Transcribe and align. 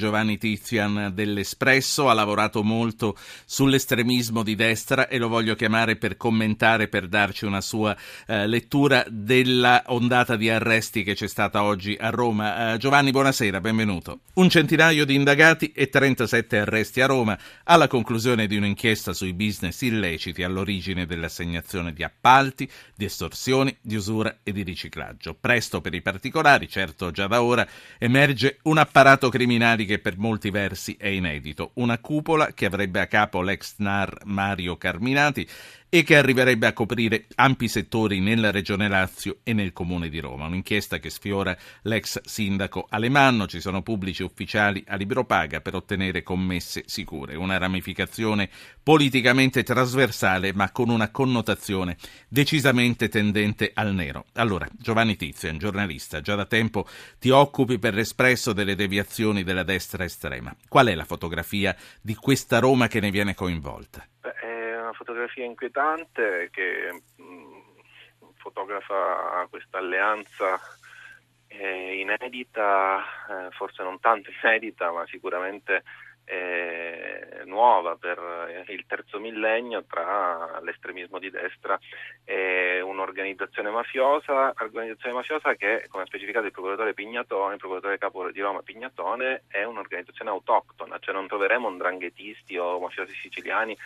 Giovanni 0.00 0.38
Tizian 0.38 1.10
dell'Espresso 1.12 2.08
ha 2.08 2.14
lavorato 2.14 2.62
molto 2.62 3.14
sull'estremismo 3.44 4.42
di 4.42 4.54
destra 4.54 5.08
e 5.08 5.18
lo 5.18 5.28
voglio 5.28 5.54
chiamare 5.54 5.96
per 5.96 6.16
commentare, 6.16 6.88
per 6.88 7.06
darci 7.06 7.44
una 7.44 7.60
sua 7.60 7.94
eh, 8.26 8.46
lettura 8.46 9.04
della 9.08 9.82
ondata 9.88 10.36
di 10.36 10.48
arresti 10.48 11.02
che 11.02 11.14
c'è 11.14 11.28
stata 11.28 11.62
oggi 11.62 11.94
a 12.00 12.08
Roma. 12.08 12.72
Eh, 12.72 12.78
Giovanni, 12.78 13.10
buonasera, 13.10 13.60
benvenuto. 13.60 14.20
Un 14.34 14.48
centinaio 14.48 15.04
di 15.04 15.14
indagati 15.14 15.70
e 15.72 15.90
37 15.90 16.58
arresti 16.58 17.02
a 17.02 17.06
Roma 17.06 17.38
alla 17.64 17.86
conclusione 17.86 18.46
di 18.46 18.56
un'inchiesta 18.56 19.12
sui 19.12 19.34
business 19.34 19.82
illeciti 19.82 20.42
all'origine 20.42 21.04
dell'assegnazione 21.04 21.92
di 21.92 22.02
appalti, 22.02 22.68
di 22.94 23.04
estorsioni, 23.04 23.76
di 23.82 23.96
usura 23.96 24.38
e 24.42 24.52
di 24.52 24.62
riciclaggio. 24.62 25.36
Presto 25.38 25.82
per 25.82 25.92
i 25.92 26.00
particolari, 26.00 26.70
certo 26.70 27.10
già 27.10 27.26
da 27.26 27.42
ora, 27.42 27.68
emerge 27.98 28.60
un 28.62 28.78
apparato 28.78 29.28
criminale 29.28 29.88
che 29.90 29.98
per 29.98 30.18
molti 30.18 30.50
versi 30.50 30.94
è 30.96 31.08
inedito, 31.08 31.72
una 31.74 31.98
cupola 31.98 32.52
che 32.52 32.64
avrebbe 32.64 33.00
a 33.00 33.08
capo 33.08 33.42
l'ex 33.42 33.74
NAR 33.78 34.20
Mario 34.24 34.76
Carminati 34.76 35.44
e 35.92 36.04
che 36.04 36.16
arriverebbe 36.16 36.68
a 36.68 36.72
coprire 36.72 37.26
ampi 37.34 37.66
settori 37.66 38.20
nella 38.20 38.52
Regione 38.52 38.86
Lazio 38.86 39.38
e 39.42 39.52
nel 39.52 39.72
Comune 39.72 40.08
di 40.08 40.20
Roma. 40.20 40.46
Un'inchiesta 40.46 40.98
che 40.98 41.10
sfiora 41.10 41.56
l'ex 41.82 42.20
sindaco 42.24 42.86
Alemanno, 42.88 43.48
ci 43.48 43.60
sono 43.60 43.82
pubblici 43.82 44.22
ufficiali 44.22 44.84
a 44.86 44.94
libro 44.94 45.24
paga 45.24 45.60
per 45.60 45.74
ottenere 45.74 46.22
commesse 46.22 46.84
sicure, 46.86 47.34
una 47.34 47.58
ramificazione 47.58 48.48
politicamente 48.80 49.64
trasversale 49.64 50.52
ma 50.52 50.70
con 50.70 50.90
una 50.90 51.10
connotazione 51.10 51.96
decisamente 52.28 53.08
tendente 53.08 53.72
al 53.74 53.92
nero. 53.92 54.26
Allora, 54.34 54.68
Giovanni 54.78 55.16
Tizian, 55.16 55.58
giornalista, 55.58 56.20
già 56.20 56.36
da 56.36 56.46
tempo 56.46 56.86
ti 57.18 57.30
occupi 57.30 57.80
per 57.80 57.94
l'espresso 57.94 58.52
delle 58.52 58.76
deviazioni 58.76 59.42
della 59.42 59.64
destra 59.64 60.04
estrema. 60.04 60.54
Qual 60.68 60.86
è 60.86 60.94
la 60.94 61.04
fotografia 61.04 61.76
di 62.00 62.14
questa 62.14 62.60
Roma 62.60 62.86
che 62.86 63.00
ne 63.00 63.10
viene 63.10 63.34
coinvolta? 63.34 64.06
Fotografia 65.00 65.46
inquietante 65.46 66.50
che 66.52 66.92
mh, 67.16 67.22
mm, 67.22 67.60
fotografa 68.36 69.46
questa 69.48 69.78
alleanza 69.78 70.60
eh, 71.48 72.00
inedita, 72.00 72.98
eh, 73.00 73.50
forse 73.52 73.82
non 73.82 73.98
tanto 73.98 74.30
inedita, 74.42 74.92
ma 74.92 75.06
sicuramente 75.06 75.82
eh, 76.24 77.42
nuova 77.46 77.96
per 77.96 78.64
il 78.68 78.84
terzo 78.86 79.18
millennio 79.18 79.84
tra 79.84 80.60
l'estremismo 80.62 81.18
di 81.18 81.30
destra 81.30 81.78
e 82.24 82.80
un'organizzazione 82.82 83.70
mafiosa, 83.70 84.52
organizzazione 84.58 85.14
mafiosa 85.14 85.54
che, 85.54 85.86
come 85.88 86.04
ha 86.04 86.06
specificato 86.06 86.44
il 86.44 86.52
procuratore 86.52 86.94
Pignatone, 86.94 87.54
il 87.54 87.58
procuratore 87.58 87.98
capo 87.98 88.30
di 88.30 88.40
Roma 88.40 88.62
Pignatone, 88.62 89.44
è 89.48 89.64
un'organizzazione 89.64 90.30
autoctona, 90.30 90.98
cioè 91.00 91.14
non 91.14 91.26
troveremo 91.26 91.70
ndranghetisti 91.70 92.56
o 92.58 92.78
mafiosi 92.78 93.14
siciliani 93.14 93.76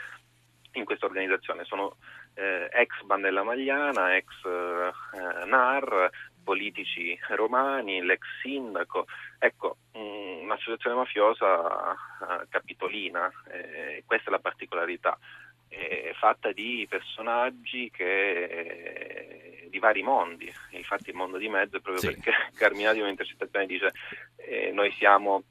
in 0.74 0.84
questa 0.84 1.06
organizzazione. 1.06 1.64
Sono 1.64 1.96
eh, 2.34 2.68
ex 2.72 3.02
Bandella 3.02 3.42
Magliana, 3.42 4.16
ex 4.16 4.26
eh, 4.44 5.46
NAR, 5.46 6.10
politici 6.42 7.18
romani, 7.30 8.02
l'ex 8.02 8.22
sindaco. 8.42 9.06
Ecco, 9.38 9.78
mh, 9.92 9.98
mm, 9.98 10.42
un'associazione 10.42 10.96
mafiosa 10.96 11.92
eh, 11.92 12.46
capitolina, 12.48 13.30
eh, 13.50 14.04
questa 14.06 14.28
è 14.28 14.32
la 14.32 14.40
particolarità. 14.40 15.18
È 15.66 16.12
fatta 16.14 16.52
di 16.52 16.86
personaggi 16.88 17.90
che, 17.90 19.66
di 19.68 19.78
vari 19.80 20.02
mondi, 20.02 20.52
infatti 20.70 21.10
il 21.10 21.16
mondo 21.16 21.36
di 21.36 21.48
mezzo 21.48 21.78
è 21.78 21.80
proprio 21.80 21.98
sì. 21.98 22.14
perché 22.14 22.30
Carminati 22.54 22.98
in 22.98 23.04
un'intercettazione 23.04 23.66
dice 23.66 23.90
eh, 24.36 24.70
noi 24.70 24.92
siamo 24.92 25.42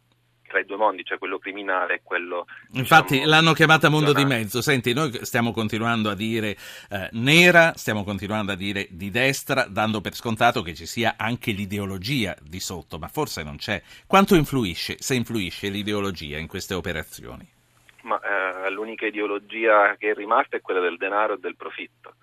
tra 0.53 0.61
i 0.61 0.65
due 0.65 0.77
mondi, 0.77 1.03
cioè 1.03 1.17
quello 1.17 1.39
criminale 1.39 1.95
e 1.95 2.01
quello... 2.03 2.45
Infatti 2.73 3.13
diciamo, 3.13 3.29
l'hanno 3.31 3.53
chiamata 3.53 3.89
mondo 3.89 4.13
di 4.13 4.23
mezzo. 4.23 4.61
Senti, 4.61 4.93
noi 4.93 5.11
stiamo 5.25 5.51
continuando 5.51 6.11
a 6.11 6.13
dire 6.13 6.55
eh, 6.91 7.09
nera, 7.13 7.73
stiamo 7.75 8.03
continuando 8.03 8.51
a 8.51 8.55
dire 8.55 8.87
di 8.91 9.09
destra, 9.09 9.65
dando 9.67 9.99
per 9.99 10.13
scontato 10.13 10.61
che 10.61 10.75
ci 10.75 10.85
sia 10.85 11.15
anche 11.17 11.51
l'ideologia 11.51 12.35
di 12.39 12.59
sotto, 12.59 12.99
ma 12.99 13.07
forse 13.07 13.41
non 13.41 13.57
c'è. 13.57 13.81
Quanto 14.05 14.35
influisce, 14.35 14.97
se 14.99 15.15
influisce 15.15 15.69
l'ideologia 15.69 16.37
in 16.37 16.45
queste 16.45 16.75
operazioni? 16.75 17.49
Ma, 18.03 18.19
eh, 18.19 18.69
l'unica 18.69 19.07
ideologia 19.07 19.95
che 19.97 20.11
è 20.11 20.13
rimasta 20.13 20.57
è 20.57 20.61
quella 20.61 20.81
del 20.81 20.97
denaro 20.97 21.33
e 21.33 21.37
del 21.39 21.55
profitto. 21.55 22.13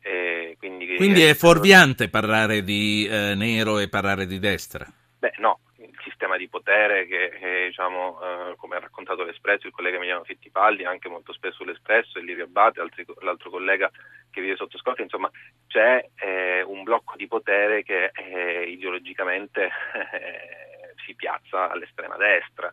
E 0.00 0.56
quindi, 0.58 0.96
quindi 0.96 1.22
è 1.22 1.34
fuorviante 1.34 2.08
parlare 2.08 2.62
di 2.62 3.06
eh, 3.10 3.34
nero 3.34 3.78
e 3.80 3.88
parlare 3.88 4.24
di 4.26 4.38
destra? 4.38 4.86
Beh 5.18 5.34
no, 5.38 5.58
sistema 6.02 6.36
di 6.36 6.48
potere 6.48 7.06
che, 7.06 7.30
che 7.38 7.66
diciamo, 7.66 8.20
eh, 8.20 8.56
come 8.56 8.76
ha 8.76 8.80
raccontato 8.80 9.24
l'Espresso 9.24 9.66
il 9.66 9.72
collega 9.72 9.96
Emiliano 9.96 10.24
Fittipaldi, 10.24 10.84
anche 10.84 11.08
molto 11.08 11.32
spesso 11.32 11.64
l'Espresso, 11.64 12.18
e 12.18 12.22
Livio 12.22 12.44
Abate, 12.44 12.80
altri, 12.80 13.04
l'altro 13.20 13.50
collega 13.50 13.90
che 14.30 14.40
vive 14.40 14.56
sotto 14.56 14.78
scorta, 14.78 15.02
insomma 15.02 15.30
c'è 15.66 16.08
eh, 16.16 16.62
un 16.62 16.82
blocco 16.82 17.16
di 17.16 17.26
potere 17.26 17.82
che 17.82 18.10
eh, 18.12 18.64
ideologicamente 18.68 19.64
eh, 19.64 20.94
si 21.04 21.14
piazza 21.14 21.70
all'estrema 21.70 22.16
destra. 22.16 22.70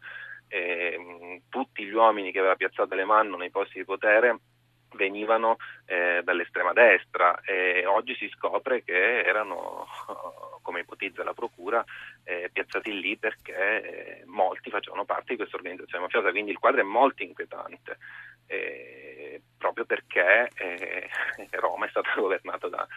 tutti 1.49 1.83
gli 1.83 1.93
uomini 1.93 2.31
che 2.31 2.39
aveva 2.39 2.55
piazzato 2.55 2.93
le 2.93 3.05
mani 3.05 3.35
nei 3.37 3.49
posti 3.49 3.79
di 3.79 3.85
potere 3.85 4.39
venivano 4.95 5.57
eh, 5.85 6.21
dall'estrema 6.23 6.73
destra 6.73 7.39
e 7.41 7.85
oggi 7.85 8.15
si 8.15 8.29
scopre 8.29 8.83
che 8.83 9.23
erano, 9.23 9.85
come 10.61 10.81
ipotizza 10.81 11.23
la 11.23 11.33
Procura, 11.33 11.83
eh, 12.23 12.49
piazzati 12.51 12.99
lì 12.99 13.17
perché 13.17 14.21
eh, 14.21 14.25
molti 14.25 14.69
facevano 14.69 15.05
parte 15.05 15.27
di 15.29 15.37
questa 15.37 15.57
organizzazione 15.57 16.03
mafiosa, 16.03 16.31
quindi 16.31 16.51
il 16.51 16.59
quadro 16.59 16.81
è 16.81 16.83
molto 16.83 17.23
inquietante. 17.23 17.97
Eh, 18.47 19.41
proprio 19.57 19.85
perché 19.85 20.49
eh, 20.55 21.09
Roma 21.51 21.85
è 21.85 21.89
stata 21.89 22.11
governata 22.19 22.67
da, 22.67 22.87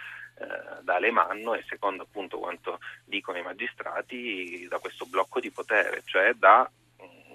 da 0.83 0.95
Alemanno 0.97 1.55
e 1.55 1.65
secondo 1.69 2.03
appunto 2.03 2.39
quanto 2.39 2.79
dicono 3.05 3.39
i 3.39 3.43
magistrati 3.43 4.67
da 4.69 4.79
questo 4.79 5.07
blocco 5.07 5.41
di 5.41 5.51
potere, 5.51 6.03
cioè 6.05 6.33
da 6.35 6.69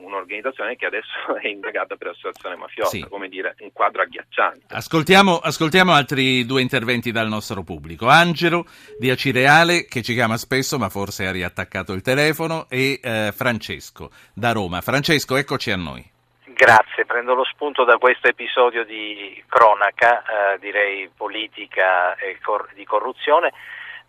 un'organizzazione 0.03 0.75
che 0.75 0.85
adesso 0.85 1.09
è 1.41 1.47
indagata 1.47 1.95
per 1.95 2.07
associazione 2.07 2.55
mafiosa, 2.55 2.89
sì. 2.89 3.05
come 3.07 3.27
dire, 3.27 3.55
un 3.59 3.71
quadro 3.71 4.01
agghiacciante. 4.01 4.65
Ascoltiamo, 4.69 5.37
ascoltiamo, 5.37 5.93
altri 5.93 6.45
due 6.45 6.61
interventi 6.61 7.11
dal 7.11 7.27
nostro 7.27 7.63
pubblico. 7.63 8.07
Angelo 8.07 8.65
di 8.97 9.09
Acireale, 9.09 9.85
che 9.85 10.01
ci 10.01 10.13
chiama 10.13 10.37
spesso, 10.37 10.77
ma 10.77 10.89
forse 10.89 11.27
ha 11.27 11.31
riattaccato 11.31 11.93
il 11.93 12.01
telefono, 12.01 12.67
e 12.69 12.99
eh, 13.01 13.31
Francesco 13.33 14.11
da 14.33 14.51
Roma. 14.51 14.81
Francesco, 14.81 15.35
eccoci 15.35 15.71
a 15.71 15.77
noi. 15.77 16.09
Grazie, 16.53 17.05
prendo 17.05 17.33
lo 17.33 17.43
spunto 17.45 17.83
da 17.83 17.97
questo 17.97 18.27
episodio 18.27 18.85
di 18.85 19.41
cronaca, 19.47 20.21
eh, 20.53 20.59
direi 20.59 21.09
politica 21.15 22.15
e 22.15 22.37
cor- 22.39 22.71
di 22.75 22.85
corruzione 22.85 23.51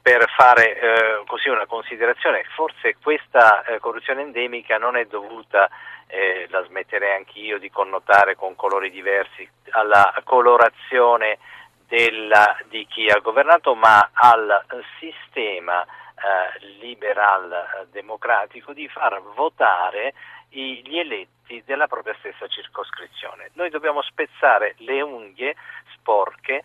per 0.03 0.29
fare 0.31 0.79
eh, 0.79 1.23
così 1.27 1.49
una 1.49 1.67
considerazione, 1.67 2.43
forse 2.57 2.97
questa 3.01 3.63
eh, 3.63 3.79
corruzione 3.79 4.23
endemica 4.23 4.77
non 4.77 4.97
è 4.97 5.05
dovuta, 5.05 5.71
eh, 6.09 6.49
la 6.51 6.65
smetterei 6.65 7.15
anch'io 7.15 7.59
di 7.59 7.71
connotare 7.71 8.35
con 8.35 8.57
colori 8.57 8.91
diversi, 8.91 9.49
alla 9.71 10.13
colorazione 10.25 11.39
della, 11.87 12.59
di 12.69 12.85
chi 12.87 13.07
ha 13.07 13.21
governato, 13.21 13.77
ma 13.77 14.11
al 14.13 14.65
sistema 14.99 15.85
eh, 15.85 16.67
liberal 16.81 17.53
eh, 17.53 17.87
democratico 17.93 18.73
di 18.73 18.89
far 18.89 19.23
votare 19.35 20.15
i, 20.51 20.83
gli 20.85 20.99
eletti 20.99 21.63
della 21.65 21.87
propria 21.87 22.17
stessa 22.19 22.49
circoscrizione. 22.49 23.51
Noi 23.53 23.71
dobbiamo 23.71 24.03
spezzare 24.03 24.75
le 24.79 25.01
unghie 25.01 25.55
sporche 25.95 26.65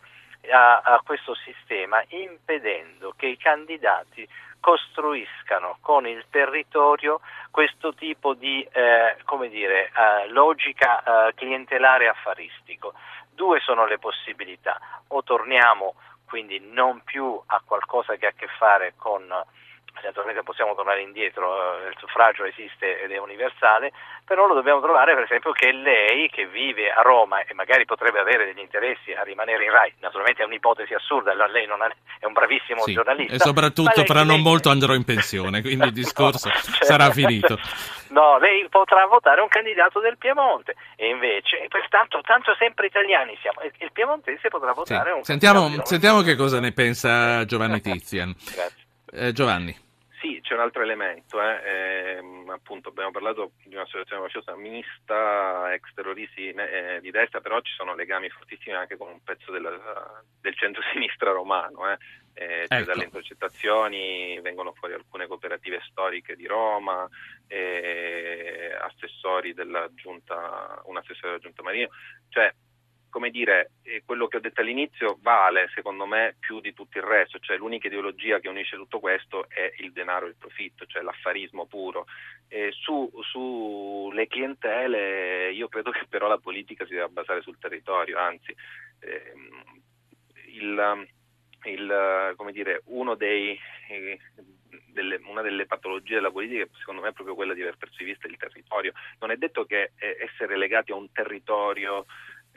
a, 0.52 0.80
a 0.80 1.02
questo 1.04 1.36
sistema 1.36 2.04
impedendo 2.10 3.14
che 3.16 3.28
i 3.28 3.38
candidati 3.38 4.28
costruiscano 4.60 5.78
con 5.82 6.08
il 6.08 6.26
territorio 6.30 7.22
questo 7.52 7.94
tipo 7.94 8.34
di 8.34 8.68
eh, 8.72 9.16
dire, 9.50 9.86
eh, 9.86 10.28
logica 10.30 11.28
eh, 11.28 11.34
clientelare 11.36 12.08
affaristico. 12.08 12.94
Due 13.30 13.60
sono 13.60 13.86
le 13.86 14.00
possibilità, 14.00 14.80
o 15.10 15.24
torniamo 15.24 15.96
quindi 16.28 16.60
non 16.60 17.02
più 17.04 17.42
a 17.46 17.62
qualcosa 17.64 18.16
che 18.16 18.26
ha 18.26 18.30
a 18.30 18.34
che 18.36 18.48
fare 18.58 18.94
con 18.98 19.24
naturalmente 20.04 20.44
possiamo 20.44 20.76
tornare 20.76 21.02
indietro, 21.02 21.84
eh, 21.84 21.90
il 21.90 21.96
suffragio 21.98 22.46
esiste 22.46 23.02
ed 23.02 23.12
è 23.12 23.18
universale, 23.18 23.92
però 24.26 24.46
lo 24.46 24.54
dobbiamo 24.54 24.82
trovare 24.82 25.14
per 25.14 25.24
esempio 25.24 25.52
che 25.52 25.72
lei 25.72 26.30
che 26.30 26.48
vive 26.48 26.92
a 26.92 27.02
Roma 27.02 27.42
e 27.42 27.54
magari 27.54 27.86
potrebbe 27.86 28.20
avere 28.20 28.46
degli 28.46 28.60
interessi 28.60 29.14
a 29.14 29.24
rimanere 29.24 29.64
in 29.64 29.72
RAI, 29.72 29.94
naturalmente 30.00 30.44
è 30.44 30.46
un'ipotesi 30.46 30.94
assurda, 30.94 31.34
lei 31.48 31.66
ha, 31.66 31.92
è 32.20 32.26
un 32.26 32.34
bravissimo 32.34 32.82
sì, 32.82 32.94
giornalista. 32.94 33.36
E 33.36 33.40
soprattutto 33.40 34.04
fra 34.04 34.24
non 34.24 34.42
molto 34.42 34.70
andrò 34.70 34.94
in 34.94 35.06
pensione, 35.06 35.62
quindi 35.62 35.86
il 35.86 35.94
discorso 36.04 36.50
no, 36.50 36.54
certo. 36.60 36.86
sarà 36.86 37.10
finito. 37.12 37.58
No, 38.10 38.38
lei 38.38 38.68
potrà 38.70 39.06
votare 39.06 39.42
un 39.42 39.48
candidato 39.48 40.00
del 40.00 40.18
Piemonte 40.18 40.76
e 40.96 41.08
invece, 41.10 41.66
pertanto, 41.70 42.22
tanto 42.22 42.56
sempre 42.58 42.88
italiani 42.88 43.38
siamo, 43.42 43.62
il 43.62 43.92
piemontese 43.92 44.50
potrà 44.50 44.74
votare 44.74 45.12
sì. 45.12 45.18
un 45.18 45.24
sentiamo, 45.24 45.62
candidato. 45.62 45.88
Sentiamo 45.90 46.22
che 46.22 46.36
cosa 46.36 46.60
ne 46.60 46.72
pensa 46.72 47.46
Giovanni 47.46 47.82
Tizian. 47.82 48.34
Grazie. 48.54 48.86
Eh, 49.12 49.32
Giovanni. 49.32 49.87
C'è 50.48 50.54
un 50.54 50.62
altro 50.62 50.82
elemento, 50.82 51.42
eh. 51.42 51.60
Eh, 51.66 52.24
appunto 52.48 52.88
abbiamo 52.88 53.12
parlato 53.12 53.52
di 53.66 53.76
un'associazione 53.76 54.22
mafiosa 54.22 54.56
mista, 54.56 55.74
ex 55.74 55.94
terroristi 55.94 56.52
eh, 56.52 57.00
di 57.02 57.12
destra, 57.12 57.42
però 57.42 57.60
ci 57.60 57.74
sono 57.74 57.94
legami 57.94 58.30
fortissimi 58.30 58.74
anche 58.74 58.96
con 58.96 59.10
un 59.10 59.22
pezzo 59.22 59.52
della, 59.52 60.24
del 60.40 60.56
centro-sinistra 60.56 61.32
romano, 61.32 61.92
eh. 61.92 61.98
Eh, 62.34 62.66
cioè 62.68 62.78
ecco. 62.78 62.92
dalle 62.92 63.04
intercettazioni 63.04 64.40
vengono 64.40 64.72
fuori 64.72 64.94
alcune 64.94 65.28
cooperative 65.28 65.82
storiche 65.90 66.38
di 66.38 66.48
Roma, 66.48 67.10
assessori 68.80 69.54
della 69.54 69.90
giunta, 69.96 70.82
un 70.86 70.96
assessore 70.96 71.28
della 71.28 71.40
giunta 71.40 71.62
Marino, 71.62 71.90
cioè 72.30 72.50
come 73.10 73.30
dire, 73.30 73.72
quello 74.06 74.28
che 74.28 74.38
ho 74.38 74.40
detto 74.40 74.62
all'inizio 74.62 75.18
vale 75.22 75.70
secondo 75.74 76.06
me 76.06 76.36
più 76.40 76.60
di 76.60 76.74
tutto 76.74 76.98
il 76.98 77.04
resto, 77.04 77.40
cioè 77.40 77.58
l'unica 77.58 77.88
ideologia 77.88 78.40
che 78.40 78.50
unisce 78.50 78.76
tutto 78.76 79.00
questo 79.00 79.50
è 79.50 79.74
il 79.78 79.92
denaro 79.92 80.26
e 80.26 80.30
il 80.30 80.36
profitto, 80.38 80.86
cioè 80.86 81.02
l'affarismo 81.02 81.66
puro. 81.66 82.06
Su, 82.72 83.12
sulle 83.24 84.28
clientele 84.28 85.52
io 85.52 85.68
credo 85.68 85.92
che 85.92 86.06
però 86.08 86.28
la 86.28 86.38
politica 86.38 86.86
si 86.86 86.94
debba 86.94 87.10
basare 87.10 87.42
sul 87.42 87.58
territorio, 87.60 88.18
anzi 88.18 88.56
ehm, 89.00 89.82
il, 90.48 91.08
il, 91.66 92.36
dire, 92.52 92.84
dei, 93.18 93.60
eh, 93.90 94.20
delle, 94.98 95.20
una 95.26 95.42
delle 95.42 95.66
patologie 95.66 96.16
della 96.16 96.32
politica 96.32 96.68
secondo 96.80 97.02
me 97.02 97.10
è 97.10 97.14
proprio 97.14 97.36
quella 97.36 97.54
di 97.54 97.62
aver 97.62 97.78
perso 97.78 97.96
di 98.00 98.06
vista 98.06 98.28
il 98.28 98.38
territorio. 98.38 98.94
Non 99.20 99.32
è 99.32 99.38
detto 99.38 99.66
che 99.66 99.92
eh, 99.98 100.18
essere 100.20 100.58
legati 100.58 100.92
a 100.92 100.96
un 100.96 101.12
territorio 101.12 102.06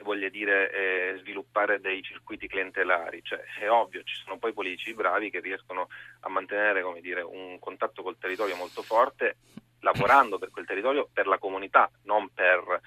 voglia 0.01 0.29
dire 0.29 0.71
eh, 0.71 1.17
sviluppare 1.19 1.79
dei 1.79 2.01
circuiti 2.01 2.47
clientelari, 2.47 3.21
cioè, 3.23 3.39
è 3.59 3.69
ovvio, 3.69 4.03
ci 4.03 4.15
sono 4.23 4.37
poi 4.37 4.53
politici 4.53 4.93
bravi 4.93 5.29
che 5.29 5.39
riescono 5.39 5.87
a 6.21 6.29
mantenere 6.29 6.83
dire, 7.01 7.21
un 7.21 7.57
contatto 7.59 8.03
col 8.03 8.17
territorio 8.17 8.55
molto 8.55 8.81
forte 8.81 9.37
lavorando 9.81 10.37
per 10.37 10.49
quel 10.51 10.65
territorio, 10.65 11.09
per 11.11 11.27
la 11.27 11.37
comunità, 11.37 11.89
non 12.03 12.29
per 12.33 12.81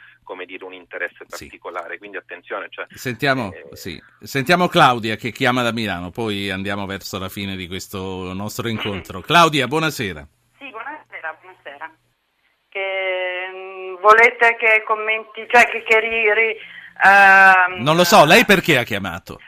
dire, 0.46 0.64
un 0.64 0.72
interesse 0.72 1.24
particolare. 1.28 1.92
Sì. 1.92 1.98
Quindi 1.98 2.16
attenzione. 2.16 2.68
Cioè, 2.70 2.86
sentiamo, 2.90 3.52
eh... 3.52 3.76
sì. 3.76 4.02
sentiamo, 4.20 4.68
Claudia 4.68 5.16
che 5.16 5.30
chiama 5.30 5.62
da 5.62 5.72
Milano, 5.72 6.10
poi 6.10 6.50
andiamo 6.50 6.86
verso 6.86 7.18
la 7.18 7.28
fine 7.28 7.56
di 7.56 7.66
questo 7.66 8.32
nostro 8.32 8.68
incontro. 8.68 9.20
Claudia, 9.20 9.66
buonasera. 9.66 10.26
Sì, 10.58 10.70
buonasera, 10.70 11.38
buonasera. 11.40 11.94
Che, 12.68 13.48
mh, 13.52 13.56
mm, 13.56 14.00
volete 14.00 14.56
che 14.56 14.82
commenti, 14.84 15.46
cioè 15.48 15.66
che, 15.66 15.82
che 15.82 16.00
ri, 16.00 16.32
ri, 16.32 16.56
Uh, 16.94 17.82
non 17.82 17.96
lo 17.96 18.04
so, 18.04 18.24
lei 18.24 18.44
perché 18.44 18.78
ha 18.78 18.84
chiamato? 18.84 19.40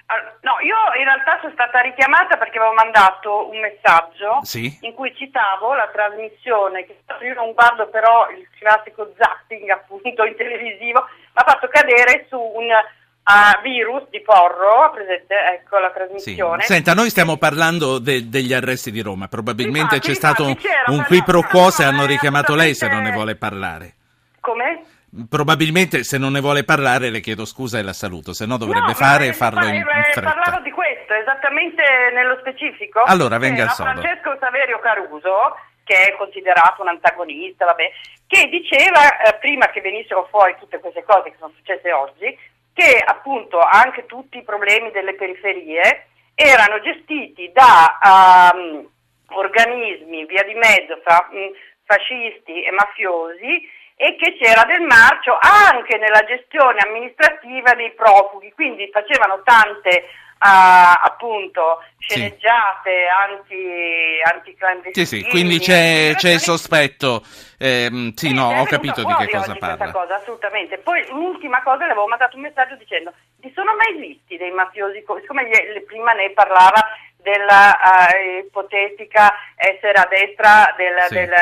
No, 0.43 0.58
io 0.62 0.76
in 0.98 1.04
realtà 1.04 1.38
sono 1.40 1.52
stata 1.52 1.81
richiamata 1.81 2.37
perché 2.37 2.58
avevo 2.58 2.75
mandato 2.75 3.48
un 3.50 3.58
messaggio 3.58 4.40
sì? 4.43 4.78
in 4.82 4.94
cui 4.94 5.14
citavo 5.16 5.75
la 5.75 5.88
trasmissione, 5.93 6.87
che 6.87 6.98
io 7.22 7.34
non 7.34 7.52
guardo 7.52 7.88
però 7.88 8.28
il 8.31 8.46
classico 8.58 9.12
zapping 9.16 9.69
appunto 9.70 10.25
in 10.25 10.37
televisivo, 10.37 11.00
ma 11.32 11.43
ha 11.43 11.50
fatto 11.50 11.69
cadere 11.69 12.26
su 12.28 12.38
un 12.38 12.66
uh, 12.70 13.60
virus 13.62 14.08
di 14.10 14.20
porro, 14.22 14.90
presente, 14.92 15.34
ecco 15.34 15.78
la 15.78 15.90
trasmissione. 15.90 16.62
Sì. 16.62 16.72
Senta, 16.75 16.94
noi 16.94 17.10
stiamo 17.10 17.37
parlando 17.37 17.99
de- 17.99 18.28
degli 18.28 18.52
arresti 18.52 18.92
di 18.92 19.02
Roma, 19.02 19.26
probabilmente 19.26 19.96
infatti, 19.96 20.08
c'è 20.08 20.14
stato 20.14 20.44
un, 20.46 20.56
un 20.87 21.04
qui 21.06 21.22
pro 21.25 21.42
quo 21.42 21.70
se 21.70 21.82
hanno 21.82 22.06
richiamato 22.06 22.54
lei 22.54 22.75
se 22.75 22.87
non 22.88 23.02
ne 23.02 23.10
vuole 23.10 23.34
parlare. 23.34 23.94
Come? 24.40 24.85
Probabilmente 25.28 26.04
se 26.04 26.18
non 26.18 26.32
ne 26.32 26.40
vuole 26.40 26.64
parlare 26.64 27.10
le 27.10 27.20
chiedo 27.20 27.46
scusa 27.46 27.78
e 27.78 27.82
la 27.82 27.94
saluto, 27.94 28.34
se 28.34 28.44
no 28.44 28.58
dovrebbe 28.58 28.92
no, 28.92 28.94
fare 28.94 29.28
e 29.28 29.32
farlo 29.32 29.64
in, 29.64 29.76
in 29.76 29.84
fretta. 30.12 30.32
Parlavo 30.32 30.62
di 30.62 30.70
questo, 30.70 31.14
esattamente 31.14 31.82
nello 32.12 32.36
specifico. 32.40 33.02
Allora, 33.02 33.38
venga 33.38 33.62
al 33.64 33.70
sodo. 33.70 33.90
Francesco 33.90 34.36
Saverio 34.38 34.78
Caruso, 34.80 35.56
che 35.84 36.08
è 36.08 36.16
considerato 36.16 36.82
un 36.82 36.88
antagonista, 36.88 37.64
vabbè, 37.64 37.90
che 38.26 38.48
diceva, 38.48 39.18
eh, 39.18 39.34
prima 39.38 39.70
che 39.70 39.80
venissero 39.80 40.26
fuori 40.30 40.56
tutte 40.58 40.80
queste 40.80 41.04
cose 41.04 41.30
che 41.30 41.36
sono 41.38 41.52
successe 41.56 41.92
oggi, 41.92 42.36
che 42.74 43.02
appunto 43.02 43.58
anche 43.58 44.04
tutti 44.04 44.36
i 44.36 44.44
problemi 44.44 44.90
delle 44.90 45.14
periferie 45.14 46.08
erano 46.34 46.78
gestiti 46.80 47.50
da 47.54 48.52
um, 48.52 48.86
organismi 49.28 50.26
via 50.26 50.42
di 50.42 50.52
mezzo 50.52 51.00
fra 51.02 51.26
um, 51.30 51.50
fascisti 51.84 52.62
e 52.64 52.70
mafiosi 52.72 53.74
e 53.96 54.16
che 54.16 54.37
c'era 54.38 54.64
del 54.64 54.82
marcio 54.82 55.38
anche 55.40 55.96
nella 55.96 56.22
gestione 56.25 56.81
amministrativa 56.81 57.72
dei 57.75 57.93
profughi, 57.93 58.52
quindi 58.52 58.90
facevano 58.93 59.40
tante 59.43 60.04
uh, 60.38 61.00
appunto 61.02 61.82
sceneggiate 61.98 62.90
sì. 62.90 63.31
anti, 63.31 64.20
anticlandestine. 64.22 65.06
Sì, 65.06 65.22
sì, 65.22 65.28
quindi 65.31 65.58
c'è, 65.58 66.12
c'è 66.14 66.31
il 66.31 66.40
sospetto. 66.40 67.22
Eh, 67.58 68.12
sì, 68.14 68.34
no, 68.34 68.60
ho 68.60 68.64
capito 68.64 69.02
di 69.02 69.14
che 69.14 69.31
cosa 69.31 69.54
parla. 69.54 69.90
Cosa, 69.90 70.16
assolutamente. 70.16 70.76
Poi 70.76 71.06
l'ultima 71.08 71.62
cosa 71.62 71.87
le 71.87 71.92
avevo 71.92 72.06
mandato 72.06 72.37
un 72.37 72.42
messaggio 72.42 72.76
dicendo: 72.76 73.14
ti 73.40 73.50
sono 73.54 73.75
mai 73.75 73.94
visti 73.99 74.37
dei 74.37 74.50
mafiosi? 74.50 75.02
Siccome 75.20 75.49
prima 75.87 76.12
ne 76.12 76.31
parlava 76.31 76.84
della 77.16 77.76
uh, 77.81 78.44
ipotetica 78.44 79.32
essere 79.56 79.99
a 79.99 80.06
destra 80.06 80.72
del, 80.76 80.96
sì. 81.08 81.14
del 81.14 81.34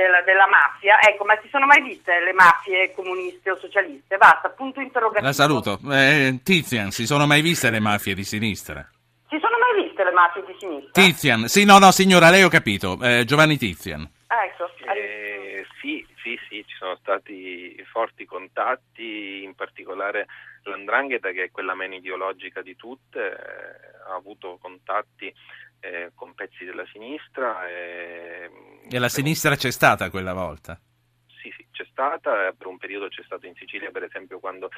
della, 0.00 0.22
della, 0.22 0.46
mafia, 0.46 0.98
ecco, 1.00 1.24
ma 1.24 1.38
si 1.42 1.48
sono 1.48 1.66
mai 1.66 1.82
viste 1.82 2.20
le 2.20 2.32
mafie 2.32 2.92
comuniste 2.94 3.50
o 3.50 3.56
socialiste? 3.56 4.16
Basta, 4.16 4.48
punto 4.48 4.80
interrogativo. 4.80 5.26
La 5.26 5.32
saluto. 5.32 5.78
Eh, 5.90 6.40
Tizian, 6.42 6.90
si 6.90 7.06
sono 7.06 7.26
mai 7.26 7.42
viste 7.42 7.70
le 7.70 7.80
mafie 7.80 8.14
di 8.14 8.24
sinistra? 8.24 8.88
Si 9.28 9.38
sono 9.38 9.56
mai 9.58 9.84
viste 9.84 10.02
le 10.02 10.12
mafie 10.12 10.44
di 10.44 10.56
sinistra? 10.58 10.90
Tizian, 10.92 11.48
sì, 11.48 11.64
no, 11.64 11.78
no, 11.78 11.90
signora, 11.90 12.30
lei 12.30 12.42
ho 12.42 12.48
capito, 12.48 12.98
eh, 13.02 13.24
Giovanni 13.24 13.58
Tizian. 13.58 14.08
Ah, 14.28 14.44
ecco. 14.44 14.70
Eh, 14.94 15.66
sì, 15.80 16.06
sì, 16.22 16.38
sì, 16.48 16.64
ci 16.66 16.76
sono 16.78 16.96
stati 16.96 17.82
forti 17.90 18.24
contatti, 18.24 19.42
in 19.42 19.54
particolare 19.54 20.26
l'Andrangheta, 20.64 21.30
che 21.30 21.44
è 21.44 21.50
quella 21.50 21.74
meno 21.74 21.94
ideologica 21.94 22.62
di 22.62 22.76
tutte, 22.76 23.18
eh, 23.18 24.10
ha 24.10 24.14
avuto 24.14 24.58
contatti 24.60 25.32
eh, 25.80 26.10
con 26.14 26.34
pezzi 26.34 26.64
della 26.64 26.86
sinistra. 26.92 27.68
E, 27.68 28.50
e 28.88 28.98
la 28.98 29.08
sinistra 29.08 29.56
c'è 29.56 29.70
stata 29.70 30.10
quella 30.10 30.32
volta? 30.32 30.78
Sì, 31.26 31.50
sì, 31.56 31.66
c'è 31.72 31.86
stata, 31.90 32.52
per 32.56 32.66
un 32.66 32.78
periodo 32.78 33.08
c'è 33.08 33.22
stato 33.24 33.46
in 33.46 33.54
Sicilia, 33.54 33.90
per 33.90 34.04
esempio, 34.04 34.38
quando 34.40 34.70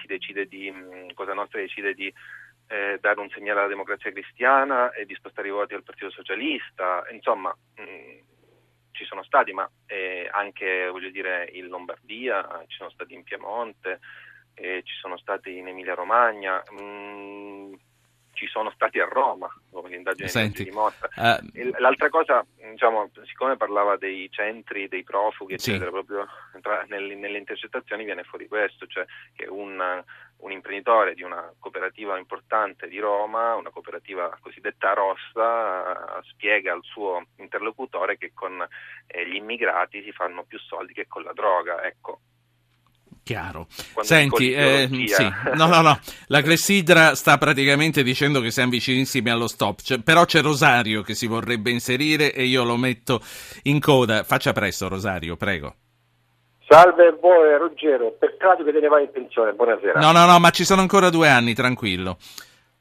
si 0.00 0.06
decide 0.06 0.46
di, 0.46 0.72
Cosa 1.14 1.32
Nostra 1.32 1.60
decide 1.60 1.94
di 1.94 2.12
eh, 2.68 2.98
dare 3.00 3.20
un 3.20 3.30
segnale 3.30 3.60
alla 3.60 3.68
democrazia 3.68 4.12
cristiana 4.12 4.92
e 4.92 5.06
di 5.06 5.14
spostare 5.14 5.48
i 5.48 5.52
voti 5.52 5.74
al 5.74 5.82
Partito 5.82 6.10
Socialista, 6.10 7.04
insomma, 7.10 7.56
mh, 7.76 8.28
ci 8.92 9.04
sono 9.06 9.22
stati, 9.22 9.52
ma 9.52 9.68
eh, 9.86 10.28
anche 10.30 10.88
voglio 10.88 11.10
dire, 11.10 11.48
in 11.52 11.68
Lombardia, 11.68 12.64
ci 12.66 12.76
sono 12.76 12.90
stati 12.90 13.14
in 13.14 13.22
Piemonte, 13.22 14.00
eh, 14.54 14.82
ci 14.84 14.94
sono 15.00 15.16
stati 15.16 15.56
in 15.56 15.68
Emilia 15.68 15.94
Romagna. 15.94 16.62
Mh, 16.70 17.72
ci 18.40 18.46
sono 18.46 18.70
stati 18.70 18.98
a 18.98 19.04
Roma, 19.04 19.54
come 19.70 19.90
l'indagine 19.90 20.28
Senti, 20.28 20.64
dimostra. 20.64 21.10
Uh, 21.14 21.72
L'altra 21.78 22.08
cosa, 22.08 22.42
diciamo, 22.56 23.10
siccome 23.26 23.58
parlava 23.58 23.98
dei 23.98 24.30
centri, 24.30 24.88
dei 24.88 25.04
profughi, 25.04 25.52
eccetera, 25.52 25.84
sì. 25.84 25.90
proprio 25.90 26.26
tra, 26.62 26.86
nelle, 26.88 27.16
nelle, 27.16 27.36
intercettazioni 27.36 28.04
viene 28.04 28.24
fuori 28.24 28.48
questo, 28.48 28.86
cioè 28.86 29.04
che 29.34 29.44
un, 29.46 29.78
un, 30.38 30.52
imprenditore 30.52 31.12
di 31.12 31.22
una 31.22 31.52
cooperativa 31.58 32.16
importante 32.16 32.88
di 32.88 32.98
Roma, 32.98 33.56
una 33.56 33.68
cooperativa 33.68 34.34
cosiddetta 34.40 34.94
rossa, 34.94 36.22
spiega 36.22 36.72
al 36.72 36.82
suo 36.82 37.26
interlocutore 37.36 38.16
che 38.16 38.32
con 38.32 38.66
eh, 39.06 39.28
gli 39.28 39.34
immigrati 39.34 40.02
si 40.02 40.12
fanno 40.12 40.44
più 40.44 40.58
soldi 40.60 40.94
che 40.94 41.06
con 41.06 41.24
la 41.24 41.34
droga. 41.34 41.84
Ecco, 41.84 42.20
Chiaro. 43.22 43.66
Senti, 44.00 44.52
eh, 44.52 44.88
sì. 45.06 45.28
no, 45.54 45.66
no, 45.66 45.80
no, 45.80 45.98
la 46.28 46.42
Clessidra 46.42 47.14
sta 47.14 47.38
praticamente 47.38 48.02
dicendo 48.02 48.40
che 48.40 48.50
siamo 48.50 48.70
vicinissimi 48.70 49.30
allo 49.30 49.46
stop, 49.46 49.80
cioè, 49.82 50.00
però 50.00 50.24
c'è 50.24 50.40
Rosario 50.42 51.02
che 51.02 51.14
si 51.14 51.26
vorrebbe 51.26 51.70
inserire 51.70 52.32
e 52.32 52.44
io 52.44 52.64
lo 52.64 52.76
metto 52.76 53.20
in 53.64 53.78
coda. 53.80 54.24
Faccia 54.24 54.52
presto, 54.52 54.88
Rosario, 54.88 55.36
prego. 55.36 55.74
Salve, 56.66 57.16
buone 57.20 57.58
Ruggero, 57.58 58.14
peccato 58.16 58.62
che 58.62 58.70
te 58.70 58.78
ne 58.78 58.86
vai 58.86 59.02
in 59.02 59.10
pensione, 59.10 59.52
buonasera. 59.52 59.98
No, 59.98 60.12
no, 60.12 60.24
no, 60.24 60.38
ma 60.38 60.50
ci 60.50 60.64
sono 60.64 60.80
ancora 60.80 61.10
due 61.10 61.28
anni, 61.28 61.52
tranquillo. 61.52 62.16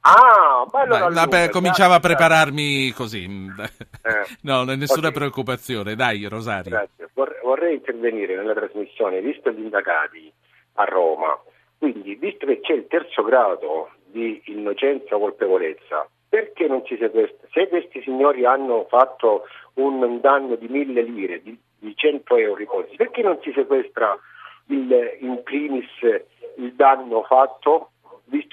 Ah, 0.01 0.65
bello 0.71 1.09
lunga, 1.09 1.49
cominciavo 1.49 1.93
a 1.93 1.99
prepararmi 1.99 2.91
così. 2.91 3.25
Eh. 3.25 4.25
no, 4.43 4.63
nessuna 4.63 5.07
okay. 5.07 5.11
preoccupazione. 5.11 5.95
Dai, 5.95 6.25
Rosario. 6.25 6.71
Grazie. 6.71 7.09
Vorrei 7.43 7.75
intervenire 7.75 8.35
nella 8.35 8.53
trasmissione, 8.53 9.21
visto 9.21 9.51
gli 9.51 9.59
indagati 9.59 10.31
a 10.73 10.83
Roma. 10.85 11.37
Quindi, 11.77 12.15
visto 12.15 12.45
che 12.45 12.59
c'è 12.61 12.73
il 12.73 12.87
terzo 12.87 13.23
grado 13.23 13.89
di 14.05 14.41
innocenza 14.45 15.15
o 15.15 15.19
colpevolezza, 15.19 16.07
perché 16.29 16.67
non 16.67 16.83
si 16.85 16.95
sequestra? 16.97 17.47
Se 17.51 17.67
questi 17.67 18.01
signori 18.01 18.45
hanno 18.45 18.85
fatto 18.87 19.47
un 19.75 20.19
danno 20.21 20.55
di 20.55 20.67
mille 20.67 21.01
lire, 21.01 21.41
di, 21.41 21.57
di 21.79 21.93
100 21.95 22.37
euro, 22.37 22.85
perché 22.95 23.21
non 23.21 23.39
si 23.41 23.51
sequestra 23.53 24.17
il, 24.67 25.17
in 25.21 25.41
primis 25.43 25.89
il 26.57 26.73
danno 26.75 27.23
fatto 27.23 27.91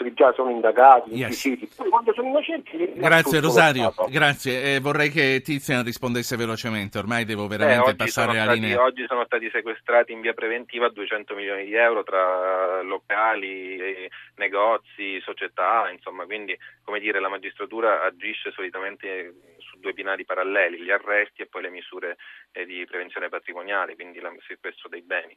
che 0.06 0.14
già 0.14 0.32
sono 0.34 0.50
indagati, 0.50 1.18
inquisiti, 1.18 1.64
yes. 1.64 1.74
poi 1.74 1.88
quando 1.88 2.12
sono 2.12 2.28
innocenti... 2.28 2.92
Grazie 2.94 3.40
Rosario, 3.40 3.92
grazie. 4.08 4.74
Eh, 4.74 4.80
vorrei 4.80 5.10
che 5.10 5.40
Tizian 5.42 5.82
rispondesse 5.82 6.36
velocemente, 6.36 6.98
ormai 6.98 7.24
devo 7.24 7.48
veramente 7.48 7.90
Beh, 7.90 7.96
passare 7.96 8.38
alla 8.38 8.52
linea. 8.52 8.80
Oggi 8.82 9.04
sono 9.08 9.24
stati 9.24 9.50
sequestrati 9.50 10.12
in 10.12 10.20
via 10.20 10.32
preventiva 10.32 10.88
200 10.88 11.34
milioni 11.34 11.64
di 11.64 11.74
euro 11.74 12.04
tra 12.04 12.82
locali, 12.82 14.08
negozi, 14.36 15.20
società, 15.20 15.90
insomma, 15.90 16.24
quindi 16.24 16.56
come 16.82 17.00
dire 17.00 17.18
la 17.18 17.28
magistratura 17.28 18.04
agisce 18.04 18.52
solitamente 18.52 19.34
su 19.58 19.80
due 19.80 19.92
binari 19.92 20.24
paralleli, 20.24 20.82
gli 20.82 20.90
arresti 20.90 21.42
e 21.42 21.46
poi 21.46 21.62
le 21.62 21.70
misure 21.70 22.16
eh, 22.52 22.64
di 22.64 22.84
prevenzione 22.86 23.28
patrimoniale, 23.28 23.96
quindi 23.96 24.18
il 24.18 24.28
sequestro 24.46 24.88
dei 24.88 25.02
beni. 25.02 25.36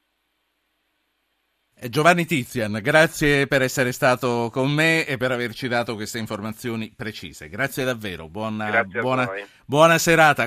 Giovanni 1.88 2.26
Tizian, 2.26 2.80
grazie 2.82 3.48
per 3.48 3.62
essere 3.62 3.94
stato 3.94 4.50
con 4.52 4.70
me 4.70 5.06
e 5.06 5.16
per 5.16 5.32
averci 5.32 5.70
dato 5.70 5.96
queste 5.96 6.18
informazioni 6.18 6.92
precise. 6.94 7.48
Grazie 7.48 7.86
davvero, 7.86 8.28
buona, 8.28 8.70
grazie 8.70 9.00
buona, 9.00 9.30
buona 9.66 9.98
serata. 9.98 10.46